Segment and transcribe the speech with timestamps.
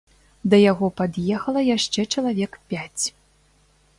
[0.51, 3.03] Да яго пад'ехала яшчэ чалавек пяць.